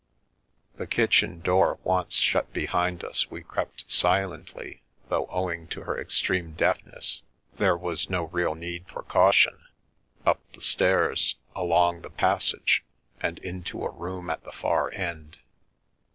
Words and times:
The 0.77 0.87
kitchen 0.87 1.41
door 1.41 1.77
once 1.83 2.15
shut 2.15 2.51
behind 2.53 3.03
us 3.03 3.29
we 3.29 3.43
crept 3.43 3.85
silently, 3.87 4.81
though 5.09 5.27
owing 5.27 5.67
to 5.67 5.81
her 5.81 5.95
extreme 5.95 6.53
deafness 6.53 7.21
there 7.57 7.77
was 7.77 8.09
no 8.09 8.23
real 8.23 8.55
need 8.55 8.87
for 8.89 9.03
caution, 9.03 9.59
up 10.25 10.39
the 10.53 10.61
stairs, 10.61 11.35
along 11.55 12.01
the 12.01 12.09
passage, 12.09 12.83
and 13.19 13.37
into 13.37 13.85
a 13.85 13.91
room 13.91 14.27
at 14.31 14.43
the 14.43 14.51
far 14.51 14.91
end. 14.91 15.37